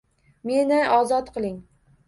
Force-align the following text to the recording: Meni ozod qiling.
Meni 0.51 0.81
ozod 0.95 1.31
qiling. 1.39 1.63